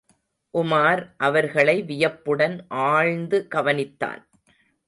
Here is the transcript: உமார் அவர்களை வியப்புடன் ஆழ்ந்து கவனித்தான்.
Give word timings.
உமார் 0.53 1.01
அவர்களை 1.17 1.83
வியப்புடன் 1.83 2.65
ஆழ்ந்து 2.69 3.47
கவனித்தான். 3.55 4.21